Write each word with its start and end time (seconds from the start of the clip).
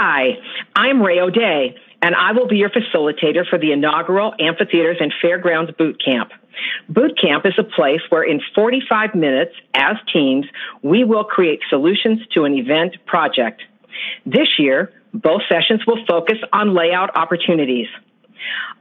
Hi, 0.00 0.38
I'm 0.76 1.02
Rey 1.02 1.18
O'Day, 1.18 1.74
and 2.02 2.14
I 2.14 2.30
will 2.30 2.46
be 2.46 2.56
your 2.56 2.70
facilitator 2.70 3.44
for 3.44 3.58
the 3.58 3.72
inaugural 3.72 4.32
Amphitheaters 4.38 4.98
and 5.00 5.12
Fairgrounds 5.20 5.72
Boot 5.72 6.00
Camp. 6.00 6.30
Boot 6.88 7.18
Camp 7.20 7.44
is 7.44 7.54
a 7.58 7.64
place 7.64 8.00
where 8.08 8.22
in 8.22 8.40
45 8.54 9.16
minutes, 9.16 9.56
as 9.74 9.96
teams, 10.12 10.46
we 10.82 11.02
will 11.02 11.24
create 11.24 11.58
solutions 11.68 12.20
to 12.34 12.44
an 12.44 12.54
event 12.54 12.94
project. 13.06 13.62
This 14.24 14.46
year, 14.56 14.92
both 15.12 15.42
sessions 15.48 15.84
will 15.84 16.06
focus 16.06 16.38
on 16.52 16.76
layout 16.76 17.16
opportunities. 17.16 17.88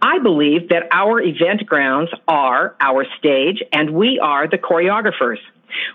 I 0.03 0.19
believe 0.19 0.69
that 0.69 0.83
our 0.91 1.19
event 1.19 1.65
grounds 1.65 2.11
are 2.27 2.75
our 2.79 3.07
stage 3.17 3.63
and 3.73 3.95
we 3.95 4.19
are 4.19 4.47
the 4.47 4.59
choreographers. 4.59 5.39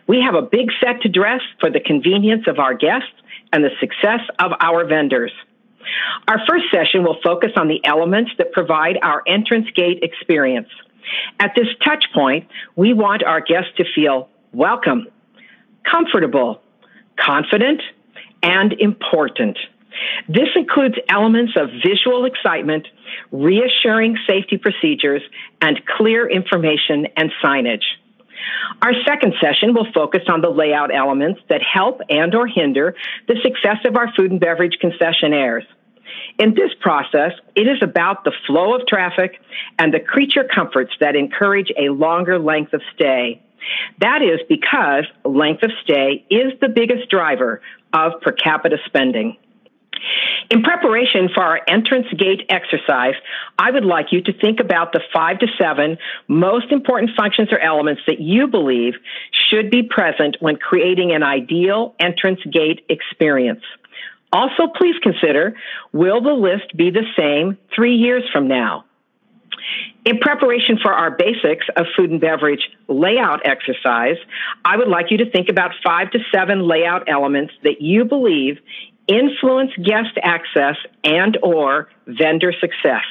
We 0.09 0.21
have 0.21 0.35
a 0.35 0.43
big 0.43 0.71
set 0.83 1.01
to 1.03 1.09
dress 1.09 1.43
for 1.61 1.71
the 1.71 1.79
convenience 1.79 2.49
of 2.49 2.59
our 2.59 2.75
guests 2.75 3.13
and 3.53 3.65
the 3.65 3.71
success 3.81 4.21
of 4.39 4.53
our 4.61 4.87
vendors. 4.87 5.33
Our 6.29 6.39
first 6.49 6.65
session 6.73 7.05
will 7.05 7.19
focus 7.23 7.53
on 7.57 7.69
the 7.69 7.85
elements 7.85 8.33
that 8.39 8.53
provide 8.53 8.99
our 9.03 9.23
entrance 9.27 9.69
gate 9.75 10.01
experience. 10.03 10.69
At 11.41 11.53
this 11.57 11.67
touch 11.85 12.05
point, 12.15 12.49
we 12.77 12.93
want 12.93 13.23
our 13.25 13.41
guests 13.41 13.73
to 13.77 13.85
feel 13.95 14.29
welcome, 14.53 15.07
comfortable, 15.91 16.63
confident, 17.17 17.83
and 18.43 18.73
important. 18.75 19.59
This 20.29 20.49
includes 20.57 20.97
elements 21.09 21.53
of 21.57 21.69
visual 21.85 22.25
excitement, 22.25 22.89
reassuring 23.31 24.17
safety 24.27 24.57
procedures, 24.57 25.23
and 25.61 25.81
clear 25.97 26.29
information 26.29 27.07
and 27.17 27.31
signage. 27.45 27.85
Our 28.81 28.93
second 29.07 29.35
session 29.41 29.75
will 29.75 29.91
focus 29.93 30.23
on 30.29 30.41
the 30.41 30.51
layout 30.51 30.95
elements 30.95 31.41
that 31.49 31.63
help 31.63 32.01
and 32.09 32.35
or 32.35 32.47
hinder 32.47 32.95
the 33.29 33.37
success 33.43 33.79
of 33.85 33.97
our 33.97 34.13
food 34.15 34.31
and 34.31 34.41
beverage 34.41 34.79
concessionaires. 34.83 35.65
In 36.39 36.55
this 36.55 36.71
process, 36.81 37.33
it 37.55 37.69
is 37.69 37.79
about 37.83 38.25
the 38.25 38.33
flow 38.47 38.75
of 38.75 38.87
traffic 38.87 39.41
and 39.79 39.93
the 39.93 40.01
creature 40.01 40.45
comforts 40.45 40.93
that 41.01 41.17
encourage 41.17 41.73
a 41.79 41.91
longer 41.91 42.39
length 42.39 42.73
of 42.73 42.83
stay. 42.95 43.41
That 44.01 44.23
is 44.23 44.41
because 44.49 45.05
length 45.25 45.63
of 45.63 45.71
stay 45.83 46.25
is 46.31 46.53
the 46.61 46.69
biggest 46.69 47.09
driver 47.09 47.61
of 47.93 48.21
per 48.21 48.33
capita 48.33 48.79
spending. 48.87 49.37
In 50.53 50.63
preparation 50.63 51.31
for 51.33 51.43
our 51.43 51.63
entrance 51.67 52.09
gate 52.19 52.43
exercise, 52.51 53.15
I 53.59 53.71
would 53.71 53.87
like 53.87 54.13
you 54.13 54.21
to 54.25 54.35
think 54.35 54.61
about 54.61 54.93
the 54.93 55.01
five 55.11 55.39
to 55.39 55.47
seven 55.59 55.97
most 56.29 56.71
important 56.71 57.13
functions 57.17 57.49
or 57.51 57.59
elements 57.59 58.03
that 58.07 58.21
you 58.21 58.49
believe 58.49 58.93
should 59.49 59.71
be 59.71 59.83
present 59.83 60.37
when 60.41 60.57
creating 60.57 61.13
an 61.13 61.23
ideal 61.23 61.95
entrance 61.99 62.41
gate 62.53 62.85
experience. 62.91 63.63
Also, 64.31 64.67
please 64.77 64.97
consider 65.03 65.55
will 65.95 66.21
the 66.21 66.35
list 66.35 66.77
be 66.77 66.91
the 66.91 67.07
same 67.17 67.57
three 67.75 67.95
years 67.95 68.23
from 68.31 68.47
now? 68.47 68.85
In 70.05 70.19
preparation 70.19 70.79
for 70.83 70.93
our 70.93 71.13
basics 71.13 71.67
of 71.77 71.87
food 71.97 72.11
and 72.11 72.21
beverage 72.21 72.69
layout 72.89 73.47
exercise, 73.47 74.17
I 74.65 74.77
would 74.77 74.89
like 74.89 75.11
you 75.11 75.19
to 75.19 75.31
think 75.31 75.49
about 75.49 75.71
five 75.85 76.11
to 76.11 76.19
seven 76.35 76.67
layout 76.67 77.09
elements 77.09 77.55
that 77.63 77.81
you 77.81 78.05
believe 78.05 78.59
influence 79.07 79.71
guest 79.83 80.19
access 80.23 80.77
and 81.05 81.39
or 81.43 81.89
vendor 82.07 82.53
success. 82.61 83.05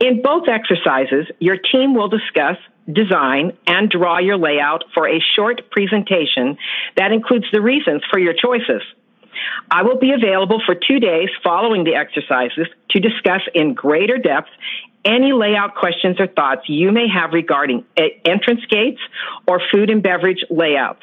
In 0.00 0.22
both 0.22 0.48
exercises, 0.48 1.26
your 1.40 1.56
team 1.56 1.94
will 1.94 2.08
discuss, 2.08 2.56
design, 2.90 3.56
and 3.66 3.90
draw 3.90 4.18
your 4.18 4.36
layout 4.36 4.84
for 4.94 5.08
a 5.08 5.20
short 5.36 5.70
presentation 5.70 6.56
that 6.96 7.12
includes 7.12 7.46
the 7.52 7.60
reasons 7.60 8.02
for 8.10 8.18
your 8.18 8.34
choices. 8.34 8.82
I 9.70 9.82
will 9.82 9.98
be 9.98 10.12
available 10.12 10.60
for 10.64 10.74
two 10.74 11.00
days 11.00 11.28
following 11.44 11.84
the 11.84 11.94
exercises 11.94 12.66
to 12.90 13.00
discuss 13.00 13.42
in 13.54 13.74
greater 13.74 14.18
depth 14.18 14.48
any 15.04 15.32
layout 15.32 15.74
questions 15.74 16.16
or 16.18 16.26
thoughts 16.26 16.62
you 16.68 16.90
may 16.92 17.08
have 17.08 17.32
regarding 17.32 17.84
entrance 18.24 18.60
gates 18.68 19.00
or 19.46 19.60
food 19.72 19.90
and 19.90 20.02
beverage 20.02 20.44
layouts. 20.50 21.02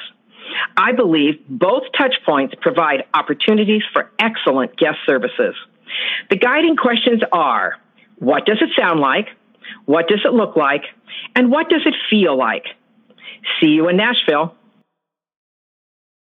I 0.78 0.92
believe 0.92 1.40
both 1.48 1.84
touch 1.98 2.16
points 2.26 2.56
provide 2.62 3.06
opportunities 3.14 3.84
for 3.94 4.12
excellent 4.20 4.78
guest 4.78 4.98
services. 5.06 5.56
The 6.30 6.38
guiding 6.38 6.76
questions 6.76 7.22
are 7.32 7.78
what 8.20 8.46
does 8.46 8.58
it 8.62 8.70
sound 8.78 9.00
like? 9.00 9.28
What 9.86 10.08
does 10.08 10.22
it 10.26 10.34
look 10.34 10.56
like? 10.56 10.84
And 11.36 11.52
what 11.52 11.70
does 11.70 11.82
it 11.86 11.96
feel 12.10 12.38
like? 12.38 12.66
See 13.60 13.70
you 13.70 13.88
in 13.90 13.98
Nashville. 13.98 14.56